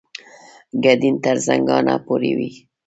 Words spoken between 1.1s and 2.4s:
تر زنګانه پورې